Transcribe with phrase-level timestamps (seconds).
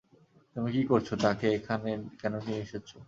[0.55, 1.89] তুমি কি করছো, তাকে এখানে
[2.21, 2.97] কেন নিয়ে এসেছো?